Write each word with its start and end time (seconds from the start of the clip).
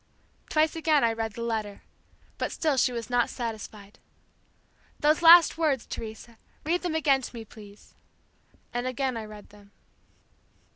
Twice 0.49 0.75
again 0.75 1.03
I 1.03 1.13
read 1.13 1.33
the 1.33 1.43
letter, 1.43 1.83
but 2.39 2.51
still 2.51 2.75
she 2.75 2.91
was 2.91 3.07
not 3.11 3.29
satisfied. 3.29 3.99
'Those 4.99 5.21
last 5.21 5.59
words, 5.59 5.85
Teresa, 5.85 6.39
Read 6.65 6.81
them 6.81 6.95
again 6.95 7.21
to 7.21 7.35
me, 7.35 7.45
please.' 7.45 7.93
And 8.73 8.87
again 8.87 9.15
I 9.15 9.25
read 9.25 9.49
them." 9.49 9.69